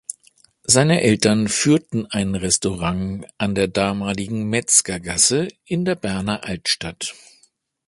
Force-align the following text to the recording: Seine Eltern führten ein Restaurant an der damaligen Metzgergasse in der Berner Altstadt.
Seine 0.63 1.01
Eltern 1.03 1.47
führten 1.47 2.07
ein 2.07 2.33
Restaurant 2.33 3.27
an 3.37 3.53
der 3.53 3.67
damaligen 3.67 4.49
Metzgergasse 4.49 5.49
in 5.63 5.85
der 5.85 5.93
Berner 5.93 6.43
Altstadt. 6.43 7.13